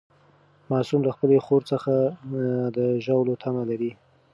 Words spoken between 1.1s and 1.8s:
خپلې خور